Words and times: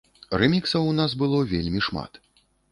Рэміксаў 0.43 0.89
у 0.93 0.95
нас 1.01 1.15
было 1.21 1.43
вельмі 1.53 1.85
шмат. 1.91 2.11